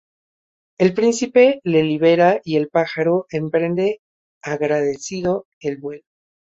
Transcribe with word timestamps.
El 0.79 0.95
Príncipe 0.95 1.59
le 1.63 1.83
libera 1.83 2.41
y 2.43 2.55
el 2.55 2.69
Pájaro 2.69 3.27
emprende 3.29 3.99
agradecido 4.41 5.45
el 5.59 5.77
vuelo. 5.77 6.01